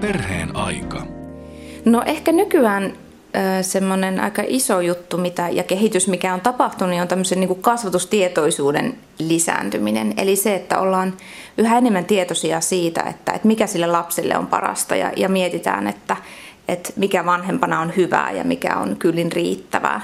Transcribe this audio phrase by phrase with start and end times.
[0.00, 1.06] Perheen aika.
[1.84, 2.92] No ehkä nykyään
[3.62, 7.62] semmoinen aika iso juttu mitä, ja kehitys, mikä on tapahtunut, niin on tämmöisen niin kuin
[7.62, 10.14] kasvatustietoisuuden lisääntyminen.
[10.16, 11.14] Eli se, että ollaan
[11.58, 16.16] yhä enemmän tietoisia siitä, että, että mikä sille lapselle on parasta ja, ja mietitään, että,
[16.68, 20.00] että mikä vanhempana on hyvää ja mikä on kyllin riittävää.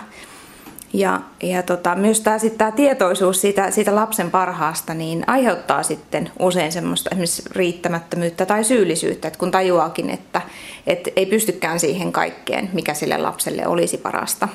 [0.93, 6.31] Ja, ja tota, myös tämä, sit, tämä tietoisuus siitä, siitä lapsen parhaasta niin aiheuttaa sitten
[6.39, 10.41] usein semmoista esimerkiksi riittämättömyyttä tai syyllisyyttä, että kun tajuakin, että,
[10.87, 14.49] että ei pystykään siihen kaikkeen, mikä sille lapselle olisi parasta.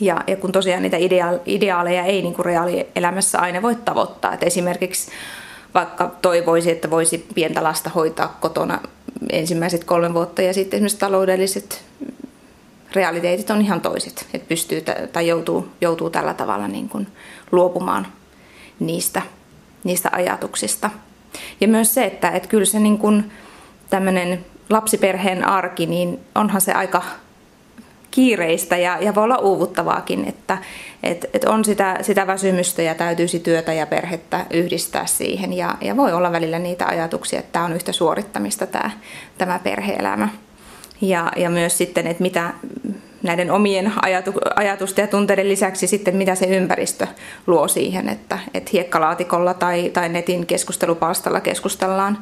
[0.00, 0.96] Ja, ja kun tosiaan niitä
[1.46, 5.10] ideaaleja ei niin kuin reaalielämässä aina voi tavoittaa, että esimerkiksi
[5.74, 8.80] vaikka toivoisi, että voisi pientä lasta hoitaa kotona
[9.30, 11.84] ensimmäiset kolme vuotta ja sitten esimerkiksi taloudelliset
[12.94, 14.82] realiteetit on ihan toiset, että pystyy
[15.12, 17.06] tai joutuu, joutuu tällä tavalla niin kuin
[17.52, 18.06] luopumaan
[18.80, 19.22] niistä,
[19.84, 20.90] niistä ajatuksista.
[21.60, 23.32] Ja myös se, että, että kyllä se niin kuin
[23.90, 27.02] tämmöinen lapsiperheen arki, niin onhan se aika
[28.10, 30.58] kiireistä ja, ja voi olla uuvuttavaakin, että
[31.02, 35.96] et, et on sitä, sitä väsymystä ja täytyisi työtä ja perhettä yhdistää siihen ja, ja
[35.96, 38.90] voi olla välillä niitä ajatuksia, että tämä on yhtä suorittamista tämä,
[39.38, 40.28] tämä perheelämä.
[41.02, 42.52] Ja, ja myös sitten, että mitä
[43.22, 47.06] näiden omien ajatu, ajatusten ja tunteiden lisäksi sitten mitä se ympäristö
[47.46, 52.18] luo siihen, että, että hiekkalaatikolla tai, tai netin keskustelupalstalla keskustellaan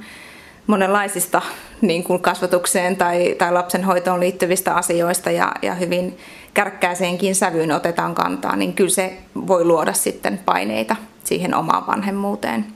[0.67, 1.43] monenlaisista
[1.81, 6.19] niin kuin kasvatukseen tai, tai lapsenhoitoon liittyvistä asioista ja, ja hyvin
[6.55, 12.67] kärkkääseenkin sävyyn otetaan kantaa, niin kyllä se voi luoda sitten paineita siihen omaan vanhemmuuteen.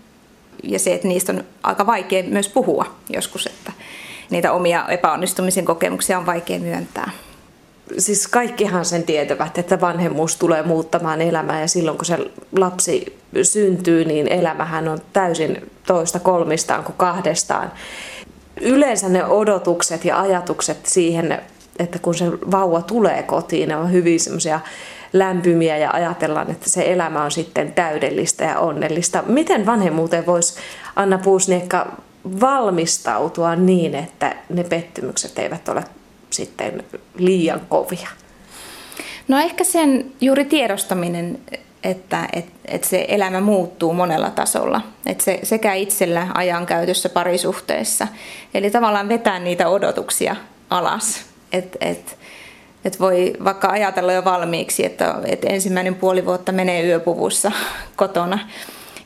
[0.62, 3.72] Ja se, että niistä on aika vaikea myös puhua joskus, että
[4.30, 7.11] niitä omia epäonnistumisen kokemuksia on vaikea myöntää.
[7.98, 12.19] Siis kaikkihan sen tietävät, että vanhemmuus tulee muuttamaan elämää ja silloin kun se
[12.58, 17.72] lapsi syntyy, niin elämähän on täysin toista kolmistaan kuin kahdestaan.
[18.61, 21.38] Yleensä ne odotukset ja ajatukset siihen,
[21.78, 24.61] että kun se vauva tulee kotiin, ne on hyvin semmoisia
[25.12, 29.22] lämpimiä ja ajatellaan, että se elämä on sitten täydellistä ja onnellista.
[29.27, 30.54] Miten vanhemmuuteen voisi
[30.97, 31.93] Anna Puusniekka
[32.40, 35.84] valmistautua niin, että ne pettymykset eivät ole
[36.30, 36.84] sitten
[37.18, 38.08] liian kovia?
[39.28, 41.38] No ehkä sen juuri tiedostaminen,
[41.84, 44.80] että, että, että se elämä muuttuu monella tasolla.
[45.06, 48.08] Että se, sekä itsellä ajankäytössä parisuhteessa.
[48.54, 50.36] Eli tavallaan vetää niitä odotuksia
[50.70, 51.22] alas.
[51.52, 52.18] Että et,
[52.84, 57.52] et voi vaikka ajatella jo valmiiksi, että, että ensimmäinen puoli vuotta menee yöpuvussa
[57.96, 58.38] kotona.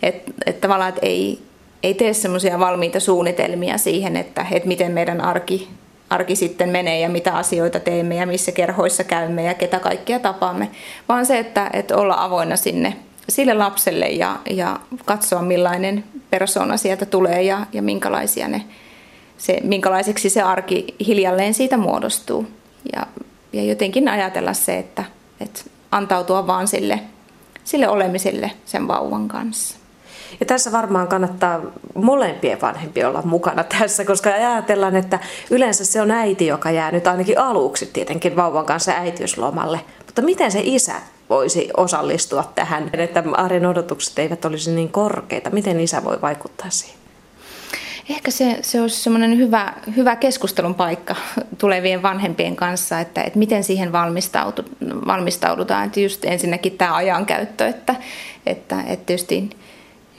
[0.03, 1.43] Että et tavallaan että ei,
[1.83, 5.69] ei tee semmoisia valmiita suunnitelmia siihen, että, että miten meidän arki,
[6.11, 10.71] arki sitten menee ja mitä asioita teemme ja missä kerhoissa käymme ja ketä kaikkia tapaamme,
[11.09, 12.97] vaan se, että, että olla avoinna sinne
[13.29, 18.65] sille lapselle ja, ja katsoa millainen persona sieltä tulee ja, ja minkälaisia ne,
[19.39, 22.47] se, minkälaiseksi se arki hiljalleen siitä muodostuu.
[22.93, 23.07] Ja,
[23.53, 25.05] ja jotenkin ajatella se, että,
[25.41, 25.61] että
[25.91, 27.01] antautua vaan sille,
[27.65, 29.79] sille olemiselle sen vauvan kanssa.
[30.41, 31.61] Ja tässä varmaan kannattaa
[31.95, 35.19] molempien vanhempien olla mukana tässä, koska ajatellaan, että
[35.51, 39.81] yleensä se on äiti, joka jää nyt ainakin aluksi tietenkin vauvan kanssa äitiyslomalle.
[40.07, 40.95] Mutta miten se isä
[41.31, 45.51] voisi osallistua tähän, että arjen odotukset eivät olisi niin korkeita?
[45.51, 46.99] Miten isä voi vaikuttaa siihen?
[48.11, 51.17] Ehkä se, se olisi semmoinen hyvä, hyvä keskustelun paikka
[51.59, 53.93] tulevien vanhempien kanssa, että, että miten siihen
[55.07, 55.87] valmistaudutaan.
[55.87, 57.95] Että just ensinnäkin tämä ajankäyttö, että,
[58.47, 59.51] että, että tietysti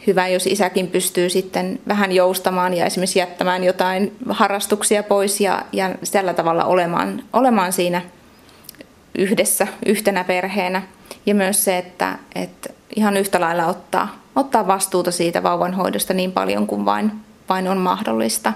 [0.07, 5.95] hyvä, jos isäkin pystyy sitten vähän joustamaan ja esimerkiksi jättämään jotain harrastuksia pois ja, ja
[6.11, 8.01] tällä tavalla olemaan, olemaan siinä
[9.17, 10.81] yhdessä, yhtenä perheenä.
[11.25, 16.67] Ja myös se, että, että ihan yhtä lailla ottaa, ottaa vastuuta siitä vauvanhoidosta niin paljon
[16.67, 17.11] kuin vain,
[17.49, 18.53] vain on mahdollista.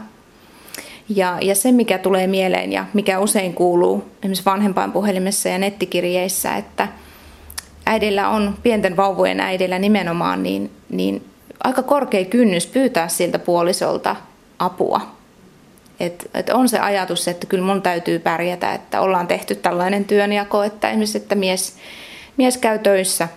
[1.10, 6.88] Ja, ja se, mikä tulee mieleen ja mikä usein kuuluu esimerkiksi vanhempainpuhelimessa ja nettikirjeissä, että
[7.86, 11.33] äidillä on, pienten vauvojen äidillä nimenomaan, niin, niin
[11.64, 14.16] aika korkea kynnys pyytää siltä puolisolta
[14.60, 15.02] apua.
[16.00, 20.64] Et, et on se ajatus, että kyllä mun täytyy pärjätä, että ollaan tehty tällainen työnjako,
[20.64, 21.76] että esimerkiksi että mies,
[22.38, 23.28] mies käy töissä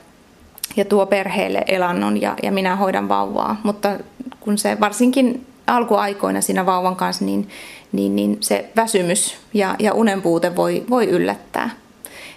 [0.76, 3.60] ja tuo perheelle elannon ja, ja minä hoidan vauvaa.
[3.62, 3.96] Mutta
[4.40, 7.48] kun se varsinkin alkuaikoina siinä vauvan kanssa, niin,
[7.92, 11.70] niin, niin se väsymys ja, ja unenpuute voi, voi yllättää.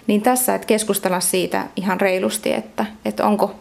[0.06, 3.54] Niin tässä, että keskustella siitä ihan reilusti, että, että onko,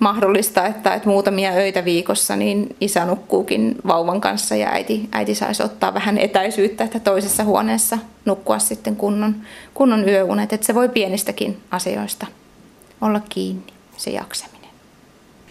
[0.00, 5.62] mahdollista, että, että muutamia öitä viikossa niin isä nukkuukin vauvan kanssa ja äiti, äiti saisi
[5.62, 9.34] ottaa vähän etäisyyttä, että toisessa huoneessa nukkua sitten kunnon,
[9.74, 10.52] kunnon yöunet.
[10.52, 12.26] Että se voi pienistäkin asioista
[13.00, 14.70] olla kiinni, se jaksaminen.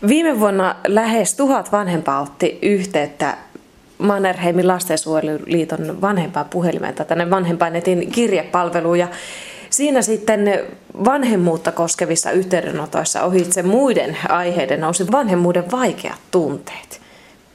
[0.07, 3.37] Viime vuonna lähes tuhat vanhempaa otti yhteyttä
[3.97, 9.07] Mannerheimin lastensuojeluliiton vanhempaan puhelimelta tänne vanhempainetin kirjepalveluun ja
[9.69, 10.65] Siinä sitten
[11.05, 17.01] vanhemmuutta koskevissa yhteydenotoissa ohitse muiden aiheiden nousi vanhemmuuden vaikeat tunteet.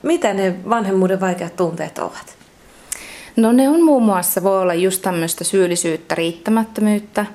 [0.03, 2.37] Mitä ne vanhemmuuden vaikeat tunteet ovat?
[3.37, 7.27] No ne on muun muassa, voi olla just tämmöistä syyllisyyttä, riittämättömyyttä,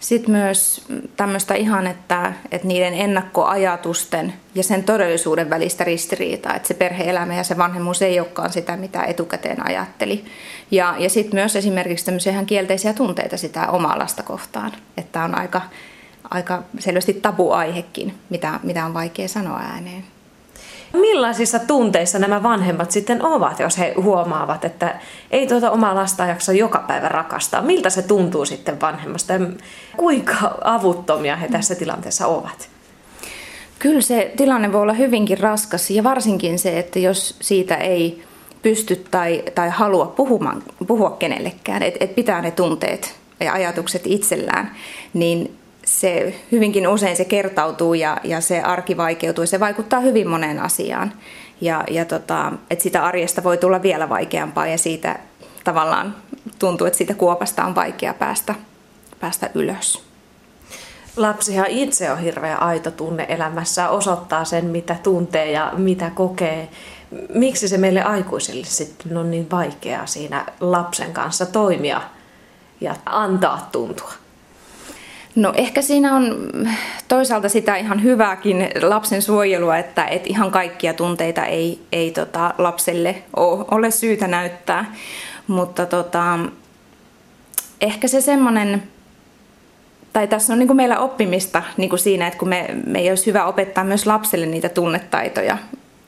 [0.00, 0.84] sitten myös
[1.16, 7.44] tämmöistä ihan, että, että niiden ennakkoajatusten ja sen todellisuuden välistä ristiriitaa, että se perheelämä ja
[7.44, 10.24] se vanhemmuus ei olekaan sitä, mitä etukäteen ajatteli.
[10.70, 15.38] Ja, ja sitten myös esimerkiksi tämmöisiä ihan kielteisiä tunteita sitä omaa lasta kohtaan, että on
[15.38, 15.62] aika,
[16.30, 20.04] aika selvästi tabuaihekin, mitä, mitä on vaikea sanoa ääneen.
[20.92, 25.00] Millaisissa tunteissa nämä vanhemmat sitten ovat, jos he huomaavat, että
[25.30, 27.62] ei tuota omaa lasta jaksa joka päivä rakastaa?
[27.62, 29.40] Miltä se tuntuu sitten vanhemmasta ja
[29.96, 30.34] kuinka
[30.64, 32.68] avuttomia he tässä tilanteessa ovat?
[33.78, 38.22] Kyllä se tilanne voi olla hyvinkin raskas ja varsinkin se, että jos siitä ei
[38.62, 44.76] pysty tai, tai halua puhumaan, puhua kenellekään, että et pitää ne tunteet ja ajatukset itsellään,
[45.14, 49.46] niin se hyvinkin usein se kertautuu ja, ja se arki vaikeutuu.
[49.46, 51.12] Se vaikuttaa hyvin moneen asiaan.
[51.60, 55.18] Ja, ja tota, että sitä arjesta voi tulla vielä vaikeampaa ja siitä
[55.64, 56.16] tavallaan
[56.58, 58.54] tuntuu, että siitä kuopasta on vaikea päästä,
[59.20, 60.02] päästä ylös.
[61.16, 66.68] Lapsihan itse on hirveä aito tunne elämässä, osoittaa sen, mitä tuntee ja mitä kokee.
[67.34, 72.00] Miksi se meille aikuisille sitten on niin vaikeaa siinä lapsen kanssa toimia
[72.80, 74.12] ja antaa tuntua?
[75.34, 76.50] No ehkä siinä on
[77.08, 83.22] toisaalta sitä ihan hyvääkin lapsen suojelua, että et ihan kaikkia tunteita ei, ei tota lapselle
[83.36, 84.94] ole, ole syytä näyttää.
[85.46, 86.38] Mutta tota,
[87.80, 88.82] ehkä se semmoinen,
[90.12, 93.10] tai tässä on niin kuin meillä oppimista niin kuin siinä, että kun me, me ei
[93.10, 95.58] olisi hyvä opettaa myös lapselle niitä tunnetaitoja,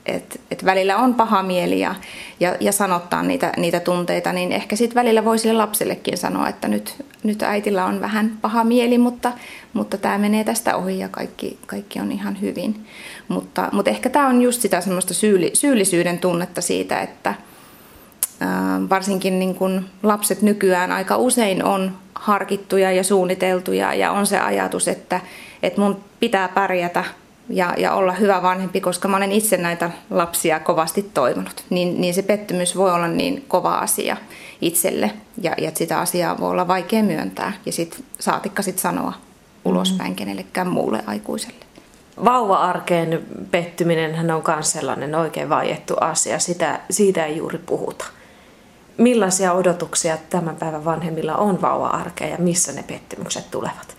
[0.06, 1.94] että et välillä on paha mieli ja,
[2.40, 6.68] ja, ja sanottaa niitä, niitä tunteita, niin ehkä sitten välillä voi sille lapsellekin sanoa, että
[6.68, 9.32] nyt, nyt äitillä on vähän paha mieli, mutta,
[9.72, 12.86] mutta tämä menee tästä ohi ja kaikki, kaikki on ihan hyvin.
[13.28, 17.34] Mutta, mutta ehkä tämä on just sitä semmoista syyli, syyllisyyden tunnetta siitä, että
[18.40, 24.38] ää, varsinkin niin kun lapset nykyään aika usein on harkittuja ja suunniteltuja ja on se
[24.38, 25.20] ajatus, että,
[25.62, 27.04] että mun pitää pärjätä–
[27.48, 31.64] ja, ja olla hyvä vanhempi, koska mä olen itse näitä lapsia kovasti toivonut.
[31.70, 34.16] Niin, niin se pettymys voi olla niin kova asia
[34.60, 35.10] itselle
[35.42, 39.12] ja, ja sitä asiaa voi olla vaikea myöntää ja sit saatikka sit sanoa
[39.64, 40.16] ulospäin mm.
[40.16, 41.64] kenellekään muulle aikuiselle.
[42.24, 46.38] Vauva-arkeen pettyminen hän on myös sellainen oikein vaiettu asia.
[46.38, 48.04] Sitä, siitä ei juuri puhuta.
[48.98, 53.96] Millaisia odotuksia tämän päivän vanhemmilla on vauva-arkeen ja missä ne pettymykset tulevat?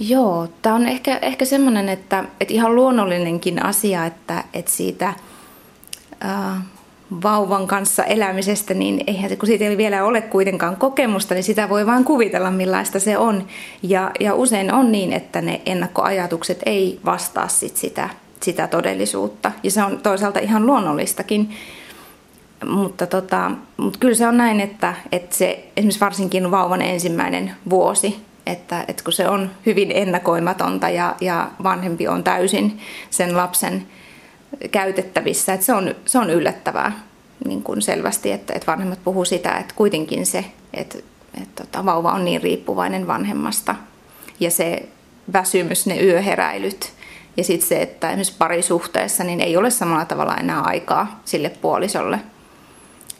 [0.00, 5.14] Joo, tämä on ehkä, ehkä semmoinen, että, että ihan luonnollinenkin asia, että, että siitä
[6.20, 6.60] ää,
[7.22, 11.68] vauvan kanssa elämisestä, niin eihän se, kun siitä ei vielä ole kuitenkaan kokemusta, niin sitä
[11.68, 13.46] voi vain kuvitella, millaista se on.
[13.82, 18.08] Ja, ja usein on niin, että ne ennakkoajatukset ei vastaa sit sitä,
[18.40, 19.52] sitä todellisuutta.
[19.62, 21.50] Ja se on toisaalta ihan luonnollistakin.
[22.66, 28.16] Mutta, tota, mutta kyllä se on näin, että, että se esimerkiksi varsinkin vauvan ensimmäinen vuosi,
[28.46, 32.80] että, että kun se on hyvin ennakoimatonta ja, ja vanhempi on täysin
[33.10, 33.86] sen lapsen
[34.70, 36.92] käytettävissä, että se on, se on yllättävää
[37.44, 40.98] niin kuin selvästi, että, että vanhemmat puhuu sitä, että kuitenkin se, että,
[41.42, 43.74] että tota, vauva on niin riippuvainen vanhemmasta.
[44.40, 44.88] Ja se
[45.32, 46.92] väsymys, ne yöheräilyt
[47.36, 52.18] ja sitten se, että esimerkiksi parisuhteessa niin ei ole samalla tavalla enää aikaa sille puolisolle.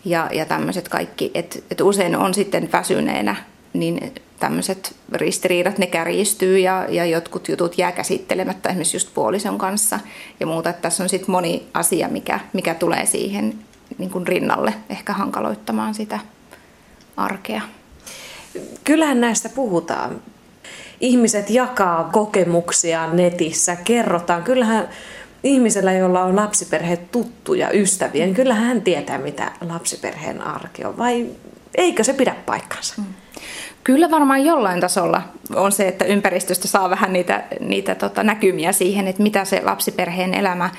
[0.04, 3.36] Ja, ja tämmöiset kaikki, että, että usein on sitten väsyneenä
[3.72, 10.00] niin tämmöiset ristiriidat, ne kärjistyy ja, ja jotkut jutut jää käsittelemättä esimerkiksi just puolison kanssa
[10.40, 10.70] ja muuta.
[10.70, 13.58] Että tässä on sitten moni asia, mikä, mikä tulee siihen
[13.98, 16.18] niin kuin rinnalle ehkä hankaloittamaan sitä
[17.16, 17.60] arkea.
[18.84, 20.22] Kyllähän näistä puhutaan.
[21.00, 24.42] Ihmiset jakaa kokemuksia netissä, kerrotaan.
[24.42, 24.88] Kyllähän
[25.42, 30.98] ihmisellä, jolla on lapsiperhe tuttuja ystäviä, niin kyllähän hän tietää, mitä lapsiperheen arki on.
[30.98, 31.26] Vai
[31.74, 32.94] eikö se pidä paikkansa?
[32.98, 33.04] Mm.
[33.84, 35.22] Kyllä varmaan jollain tasolla
[35.54, 40.34] on se, että ympäristöstä saa vähän niitä, niitä tota, näkymiä siihen, että mitä se lapsiperheen
[40.34, 40.70] elämä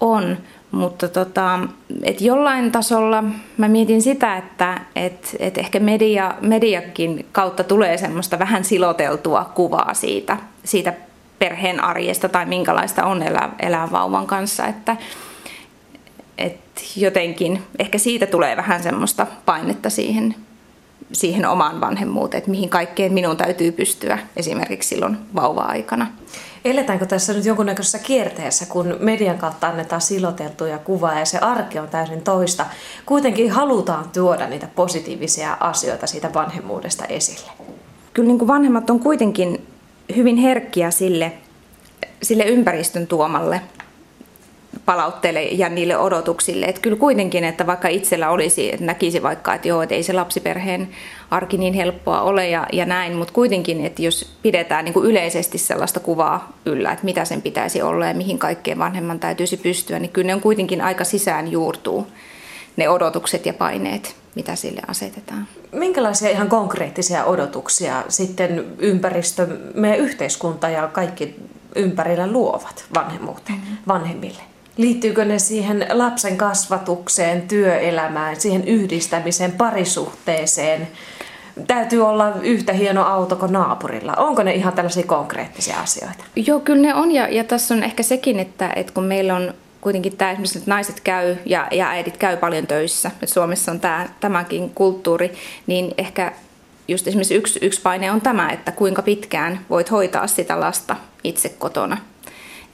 [0.00, 0.36] on.
[0.70, 1.60] Mutta tota,
[2.02, 3.24] et jollain tasolla
[3.56, 9.94] mä mietin sitä, että et, et ehkä media, mediakin kautta tulee semmoista vähän siloteltua kuvaa
[9.94, 10.92] siitä, siitä
[11.38, 14.66] perheen arjesta tai minkälaista on elää, elää vauvan kanssa.
[14.66, 14.96] Että,
[16.38, 16.60] et
[16.96, 20.34] jotenkin ehkä siitä tulee vähän semmoista painetta siihen
[21.12, 26.06] siihen omaan vanhemmuuteen, että mihin kaikkeen minun täytyy pystyä esimerkiksi silloin vauva-aikana.
[26.64, 31.88] Eletäänkö tässä nyt jonkunnäköisessä kierteessä, kun median kautta annetaan siloteltuja kuvaa ja se arki on
[31.88, 32.66] täysin toista?
[33.06, 37.50] Kuitenkin halutaan tuoda niitä positiivisia asioita siitä vanhemmuudesta esille.
[38.12, 39.66] Kyllä niin kuin vanhemmat on kuitenkin
[40.16, 41.32] hyvin herkkiä sille,
[42.22, 43.60] sille ympäristön tuomalle
[44.86, 46.66] palautteelle ja niille odotuksille.
[46.66, 50.12] Että kyllä kuitenkin, että vaikka itsellä olisi, että näkisi vaikka, että joo, että ei se
[50.12, 50.88] lapsiperheen
[51.30, 55.58] arki niin helppoa ole ja, ja näin, mutta kuitenkin, että jos pidetään niin kuin yleisesti
[55.58, 60.12] sellaista kuvaa yllä, että mitä sen pitäisi olla ja mihin kaikkeen vanhemman täytyisi pystyä, niin
[60.12, 62.06] kyllä ne on kuitenkin aika sisään juurtuu
[62.76, 65.48] ne odotukset ja paineet, mitä sille asetetaan.
[65.72, 71.36] Minkälaisia ihan konkreettisia odotuksia sitten ympäristö, meidän yhteiskunta ja kaikki
[71.76, 73.76] ympärillä luovat vanhemmuuteen, mm-hmm.
[73.88, 74.42] vanhemmille?
[74.76, 80.88] Liittyykö ne siihen lapsen kasvatukseen, työelämään, siihen yhdistämiseen, parisuhteeseen?
[81.66, 84.12] Täytyy olla yhtä hieno auto kuin naapurilla.
[84.12, 86.24] Onko ne ihan tällaisia konkreettisia asioita?
[86.36, 87.12] Joo, kyllä ne on.
[87.12, 90.70] Ja, ja tässä on ehkä sekin, että, että kun meillä on kuitenkin tämä esimerkiksi, että
[90.70, 95.32] naiset käy ja, ja äidit käy paljon töissä, että Suomessa on tämä, tämäkin kulttuuri,
[95.66, 96.32] niin ehkä
[96.88, 101.48] just esimerkiksi yksi, yksi paine on tämä, että kuinka pitkään voit hoitaa sitä lasta itse
[101.48, 101.96] kotona.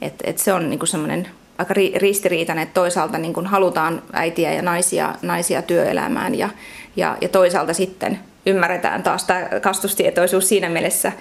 [0.01, 4.61] Et, et se on niinku semmoinen aika ristiriitainen, että toisaalta niin kuin halutaan äitiä ja
[4.61, 6.49] naisia, naisia työelämään ja,
[6.95, 11.11] ja, ja toisaalta sitten ymmärretään taas tämä kastustietoisuus siinä mielessä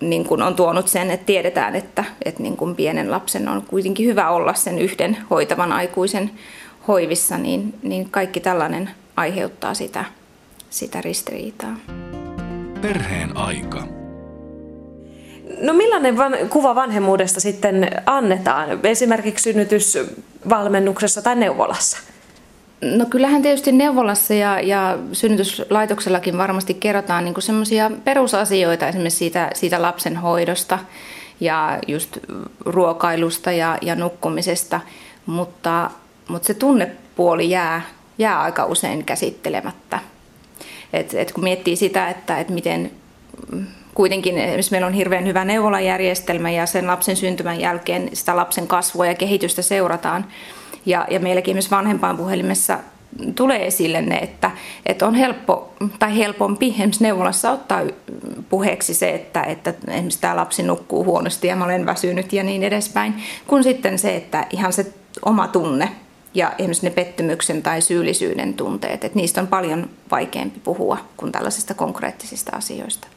[0.00, 4.06] niin kuin on tuonut sen, että tiedetään, että, että niin kuin pienen lapsen on kuitenkin
[4.06, 6.30] hyvä olla sen yhden hoitavan aikuisen
[6.88, 10.04] hoivissa, niin, niin kaikki tällainen aiheuttaa sitä,
[10.70, 11.76] sitä ristiriitaa.
[12.80, 14.05] Perheen aika.
[15.60, 21.98] No millainen van, kuva vanhemmuudesta sitten annetaan esimerkiksi synnytysvalmennuksessa tai neuvolassa?
[22.80, 29.82] No kyllähän tietysti neuvolassa ja, ja synnytyslaitoksellakin varmasti kerrotaan niin semmoisia perusasioita esimerkiksi siitä, siitä
[29.82, 30.78] lapsen hoidosta
[31.40, 32.18] ja just
[32.60, 34.80] ruokailusta ja, ja nukkumisesta,
[35.26, 35.90] mutta,
[36.28, 37.82] mutta se tunnepuoli jää,
[38.18, 39.98] jää aika usein käsittelemättä.
[40.92, 42.90] Et, et kun miettii sitä, että et miten
[43.96, 49.06] kuitenkin esimerkiksi meillä on hirveän hyvä neuvolajärjestelmä ja sen lapsen syntymän jälkeen sitä lapsen kasvua
[49.06, 50.26] ja kehitystä seurataan.
[50.86, 52.78] Ja, ja meilläkin esimerkiksi vanhempainpuhelimessa
[53.34, 54.50] tulee esille ne, että,
[54.86, 57.82] että on helppo tai helpompi esimerkiksi neuvolassa ottaa
[58.48, 62.62] puheeksi se, että, että esimerkiksi tämä lapsi nukkuu huonosti ja mä olen väsynyt ja niin
[62.62, 63.14] edespäin,
[63.46, 64.92] kun sitten se, että ihan se
[65.24, 65.88] oma tunne
[66.34, 71.74] ja esimerkiksi ne pettymyksen tai syyllisyyden tunteet, että niistä on paljon vaikeampi puhua kuin tällaisista
[71.74, 73.08] konkreettisista asioista.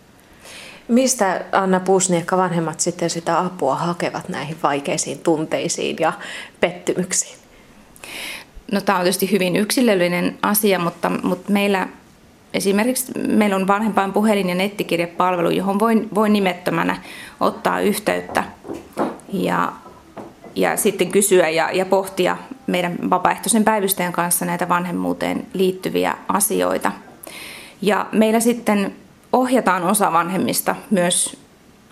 [0.89, 6.13] Mistä Anna Puusniekka vanhemmat sitten sitä apua hakevat näihin vaikeisiin tunteisiin ja
[6.59, 7.37] pettymyksiin?
[8.71, 11.87] No tämä on tietysti hyvin yksilöllinen asia, mutta, mutta meillä
[12.53, 16.97] esimerkiksi meillä on vanhempain puhelin- ja nettikirjepalvelu, johon voi, voi nimettömänä
[17.39, 18.43] ottaa yhteyttä
[19.33, 19.71] ja,
[20.55, 26.91] ja sitten kysyä ja, ja pohtia meidän vapaaehtoisen päivystäjän kanssa näitä vanhemmuuteen liittyviä asioita.
[27.81, 28.95] Ja meillä sitten
[29.33, 31.37] ohjataan osa vanhemmista myös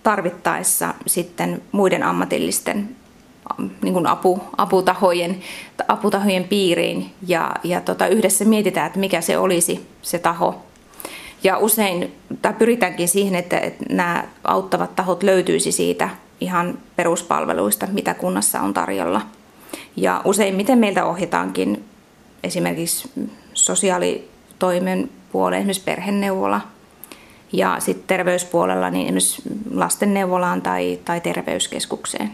[0.03, 2.95] tarvittaessa sitten muiden ammatillisten
[3.81, 5.41] niin kuin apu, aputahojen,
[5.87, 10.61] aputahojen piiriin ja, ja tota, yhdessä mietitään, että mikä se olisi se taho.
[11.43, 16.09] Ja usein tai pyritäänkin siihen, että, että nämä auttavat tahot löytyisi siitä
[16.41, 19.21] ihan peruspalveluista, mitä kunnassa on tarjolla.
[19.95, 21.85] Ja useimmiten meiltä ohjataankin
[22.43, 23.11] esimerkiksi
[23.53, 26.61] sosiaalitoimen puoleen, esimerkiksi perheneuvola–
[27.53, 29.41] ja sitten terveyspuolella niin esimerkiksi
[29.73, 32.31] lastenneuvolaan tai, tai terveyskeskukseen.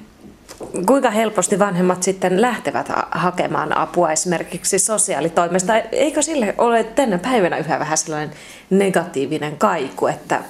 [0.85, 5.77] Kuinka helposti vanhemmat sitten lähtevät hakemaan apua esimerkiksi sosiaalitoimesta?
[5.77, 8.35] Eikö sille ole tänä päivänä yhä vähän sellainen
[8.69, 10.41] negatiivinen kaiku, että,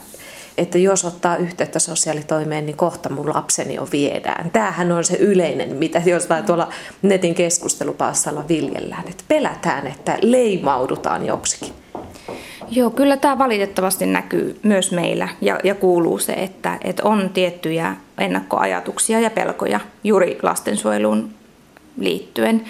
[0.57, 4.51] että jos ottaa yhteyttä sosiaalitoimeen, niin kohta mun lapseni jo viedään.
[4.51, 6.69] Tämähän on se yleinen, mitä jostain tuolla
[7.01, 11.82] netin keskustelupalstalla viljellään, että pelätään, että leimaudutaan joksikin.
[12.71, 17.95] Joo, kyllä tämä valitettavasti näkyy myös meillä ja, ja kuuluu se, että, että on tiettyjä
[18.17, 21.29] ennakkoajatuksia ja pelkoja juuri lastensuojeluun
[21.97, 22.63] liittyen.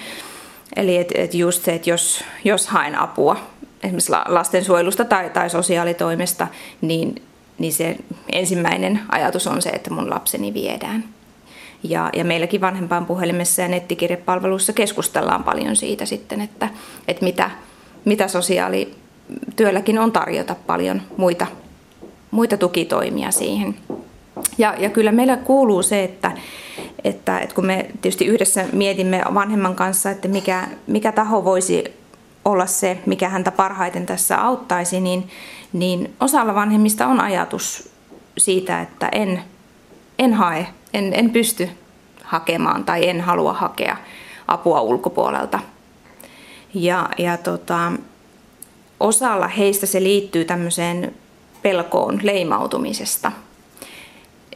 [0.75, 3.37] Eli et, et just se, että jos, jos haen apua
[3.83, 6.47] esimerkiksi lastensuojelusta tai, tai sosiaalitoimesta,
[6.81, 7.21] niin,
[7.57, 7.95] niin se
[8.31, 11.03] ensimmäinen ajatus on se, että mun lapseni viedään.
[11.83, 16.69] Ja, ja meilläkin vanhempaan puhelimessa ja nettikirjepalveluissa keskustellaan paljon siitä sitten, että,
[17.07, 17.51] että mitä,
[18.05, 18.95] mitä sosiaali
[19.55, 21.47] työlläkin on tarjota paljon muita,
[22.31, 23.75] muita tukitoimia siihen.
[24.57, 26.31] Ja, ja kyllä meillä kuuluu se, että,
[27.03, 31.83] että, että kun me tietysti yhdessä mietimme vanhemman kanssa, että mikä, mikä taho voisi
[32.45, 35.29] olla se, mikä häntä parhaiten tässä auttaisi, niin,
[35.73, 37.89] niin osalla vanhemmista on ajatus
[38.37, 39.43] siitä, että en,
[40.19, 41.69] en hae, en, en pysty
[42.23, 43.97] hakemaan tai en halua hakea
[44.47, 45.59] apua ulkopuolelta.
[46.73, 47.91] Ja, ja tota,
[48.99, 51.13] osalla heistä se liittyy tämmöiseen
[51.61, 53.31] pelkoon leimautumisesta.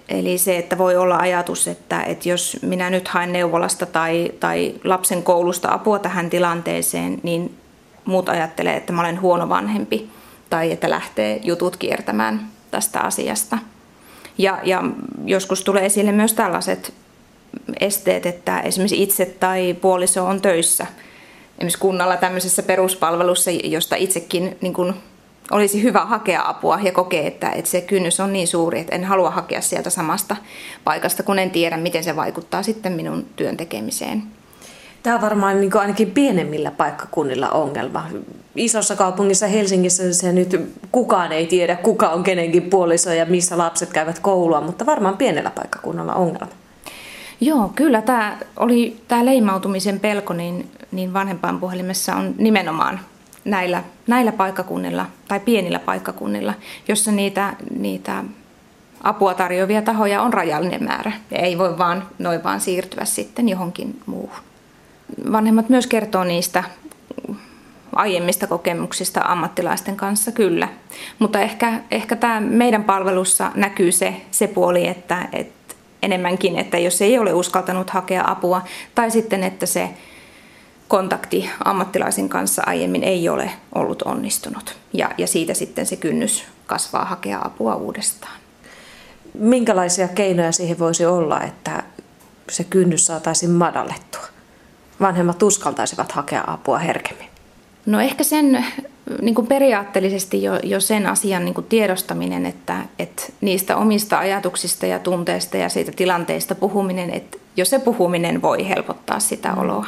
[0.09, 4.73] Eli se, että voi olla ajatus, että, että jos minä nyt haen neuvolasta tai, tai
[4.83, 7.57] lapsen koulusta apua tähän tilanteeseen, niin
[8.05, 10.09] muut ajattelee, että mä olen huono vanhempi
[10.49, 13.57] tai että lähtee jutut kiertämään tästä asiasta.
[14.37, 14.83] Ja, ja
[15.25, 16.93] joskus tulee esille myös tällaiset
[17.79, 20.87] esteet, että esimerkiksi itse tai puoliso on töissä–
[21.57, 24.93] esimerkiksi kunnalla tämmöisessä peruspalvelussa, josta itsekin niin kuin
[25.51, 29.03] olisi hyvä hakea apua ja kokee, että, että se kynnys on niin suuri, että en
[29.03, 30.35] halua hakea sieltä samasta
[30.83, 34.23] paikasta, kun en tiedä, miten se vaikuttaa sitten minun työn tekemiseen.
[35.03, 38.07] Tämä on varmaan niin ainakin pienemmillä paikkakunnilla ongelma.
[38.55, 43.93] Isossa kaupungissa Helsingissä se nyt kukaan ei tiedä, kuka on kenenkin puoliso ja missä lapset
[43.93, 46.66] käyvät koulua, mutta varmaan pienellä paikkakunnalla ongelma.
[47.41, 52.99] Joo, kyllä tämä, oli, tämä leimautumisen pelko niin, niin vanhempaan puhelimessa on nimenomaan
[53.45, 56.53] näillä, näillä paikkakunnilla tai pienillä paikkakunnilla,
[56.87, 58.23] jossa niitä, niitä
[59.03, 61.11] apua tarjoavia tahoja on rajallinen määrä.
[61.31, 64.39] Ei voi vaan noin vaan siirtyä sitten johonkin muuhun.
[65.31, 66.63] Vanhemmat myös kertoo niistä
[67.95, 70.67] aiemmista kokemuksista ammattilaisten kanssa, kyllä.
[71.19, 75.66] Mutta ehkä, ehkä tämä meidän palvelussa näkyy se, se puoli, että, että
[76.03, 78.61] enemmänkin, että jos ei ole uskaltanut hakea apua,
[78.95, 79.89] tai sitten, että se
[80.87, 84.77] kontakti ammattilaisen kanssa aiemmin ei ole ollut onnistunut.
[84.93, 88.39] Ja, ja siitä sitten se kynnys kasvaa hakea apua uudestaan.
[89.33, 91.83] Minkälaisia keinoja siihen voisi olla, että
[92.49, 94.27] se kynnys saataisiin madallettua?
[95.01, 97.27] Vanhemmat uskaltaisivat hakea apua herkemmin.
[97.85, 98.65] No ehkä sen
[99.21, 104.85] niin kuin periaatteellisesti jo, jo sen asian niin kuin tiedostaminen, että, että niistä omista ajatuksista
[104.85, 109.57] ja tunteista ja siitä tilanteesta puhuminen, että jo se puhuminen voi helpottaa sitä mm.
[109.57, 109.85] oloa.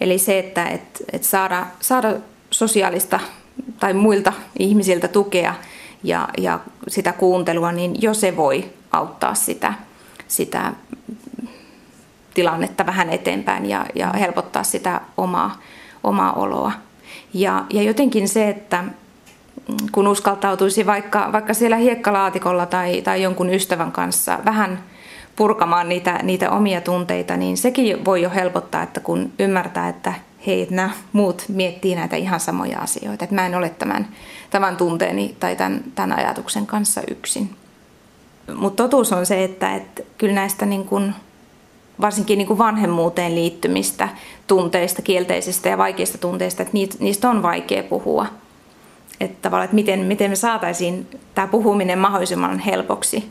[0.00, 2.14] Eli se, että, että, että saada, saada
[2.50, 3.20] sosiaalista
[3.80, 5.54] tai muilta ihmisiltä tukea
[6.02, 9.74] ja, ja sitä kuuntelua, niin jo se voi auttaa sitä,
[10.28, 10.72] sitä
[12.34, 15.60] tilannetta vähän eteenpäin ja, ja helpottaa sitä omaa,
[16.04, 16.72] omaa oloa.
[17.34, 18.84] Ja, ja jotenkin se, että
[19.92, 24.84] kun uskaltautuisi vaikka, vaikka siellä hiekkalaatikolla tai, tai jonkun ystävän kanssa vähän
[25.36, 30.14] purkamaan niitä, niitä omia tunteita, niin sekin voi jo helpottaa, että kun ymmärtää, että
[30.46, 34.08] hei, että nämä muut miettii näitä ihan samoja asioita, että mä en ole tämän,
[34.50, 37.50] tämän tunteeni tai tämän, tämän ajatuksen kanssa yksin.
[38.54, 41.14] Mutta totuus on se, että, että kyllä näistä niin kuin
[42.00, 44.08] varsinkin niin kuin vanhemmuuteen liittymistä
[44.46, 48.26] tunteista, kielteisistä ja vaikeista tunteista, että niistä on vaikea puhua.
[49.20, 53.28] Että tavallaan, että miten, miten me saataisiin tämä puhuminen mahdollisimman helpoksi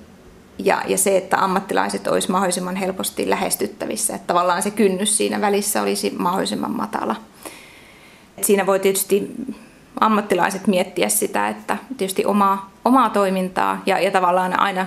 [0.58, 5.82] ja, ja se, että ammattilaiset olisi mahdollisimman helposti lähestyttävissä, että tavallaan se kynnys siinä välissä
[5.82, 7.16] olisi mahdollisimman matala.
[8.38, 9.32] Et siinä voi tietysti
[10.00, 14.86] ammattilaiset miettiä sitä, että tietysti omaa, omaa toimintaa ja, ja tavallaan aina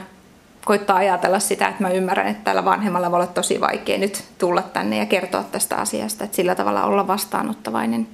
[0.65, 4.63] koittaa ajatella sitä, että mä ymmärrän, että tällä vanhemmalla voi olla tosi vaikea nyt tulla
[4.63, 8.09] tänne ja kertoa tästä asiasta, että sillä tavalla olla vastaanottavainen.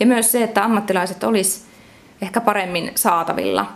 [0.00, 1.62] Ja myös se, että ammattilaiset olisi
[2.22, 3.66] ehkä paremmin saatavilla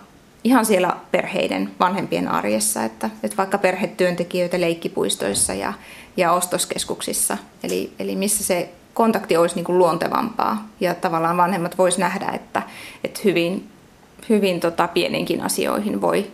[0.44, 5.72] ihan siellä perheiden, vanhempien arjessa, että, että vaikka perhetyöntekijöitä leikkipuistoissa ja,
[6.16, 11.98] ja ostoskeskuksissa, eli, eli missä se kontakti olisi niin kuin luontevampaa ja tavallaan vanhemmat vois
[11.98, 12.62] nähdä, että,
[13.04, 13.68] että hyvin,
[14.28, 16.30] hyvin tota, pieninkin asioihin voi,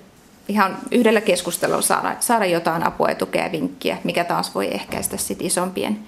[0.49, 5.17] ihan yhdellä keskustelulla saada, saada jotain apua ja tukea ja vinkkiä, mikä taas voi ehkäistä
[5.17, 5.99] sit isompien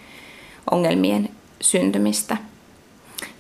[0.70, 1.28] ongelmien
[1.60, 2.36] syntymistä.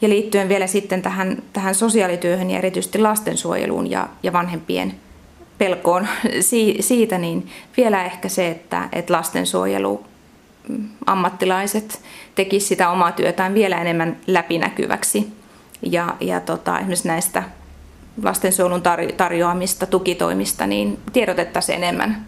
[0.00, 4.94] Ja liittyen vielä sitten tähän, tähän sosiaalityöhön ja erityisesti lastensuojeluun ja, ja vanhempien
[5.58, 6.08] pelkoon
[6.40, 10.06] si, siitä, niin vielä ehkä se, että, että lastensuojelu
[10.68, 12.00] mm, ammattilaiset
[12.34, 15.32] tekisivät sitä omaa työtään vielä enemmän läpinäkyväksi.
[15.82, 17.42] Ja, ja tota, esimerkiksi näistä
[18.22, 18.82] lastensuojelun
[19.16, 22.26] tarjoamista tukitoimista, niin tiedotettaisiin enemmän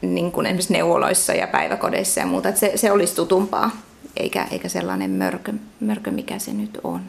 [0.00, 2.48] niin kuin esimerkiksi neuvoloissa ja päiväkodeissa ja muuta.
[2.48, 3.70] Että se, se olisi tutumpaa,
[4.16, 7.00] eikä, eikä sellainen mörkö, mörkö, mikä se nyt on.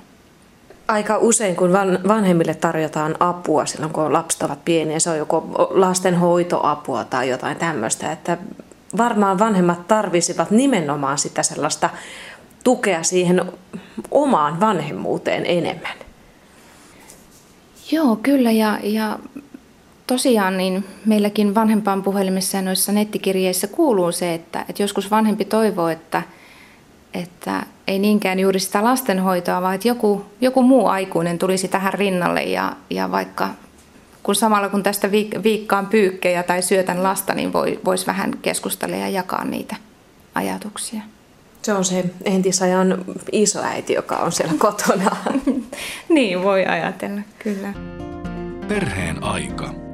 [0.88, 1.74] Aika usein, kun
[2.08, 8.12] vanhemmille tarjotaan apua silloin, kun lapset ovat pieniä, se on joko lastenhoitoapua tai jotain tämmöistä,
[8.12, 8.38] että
[8.98, 11.90] varmaan vanhemmat tarvisivat nimenomaan sitä sellaista
[12.64, 13.52] tukea siihen
[14.12, 16.09] omaan vanhemmuuteen enemmän.
[17.92, 18.52] Joo, kyllä.
[18.52, 19.20] Ja, ja
[20.08, 25.88] tosiaan niin meilläkin vanhempaan puhelimissa ja noissa nettikirjeissä kuuluu se, että, että joskus vanhempi toivoo,
[25.88, 26.22] että,
[27.14, 32.44] että ei niinkään juuri sitä lastenhoitoa, vaan että joku, joku muu aikuinen tulisi tähän rinnalle
[32.44, 33.50] ja, ja vaikka
[34.24, 38.96] kun samalla kun tästä viik- viikkaan pyykkejä tai syötän lasta, niin voi, voisi vähän keskustella
[38.96, 39.76] ja jakaa niitä
[40.36, 41.02] ajatuksia.
[41.62, 45.16] Se on se entisajan isoäiti, joka on siellä kotona.
[46.10, 47.74] niin, voi ajatella, kyllä.
[48.68, 49.89] Perheen aika.